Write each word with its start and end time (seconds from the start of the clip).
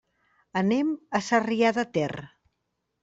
Anem 0.61 0.89
a 1.19 1.23
Sarrià 1.27 1.73
de 1.79 1.85
Ter. 1.99 2.11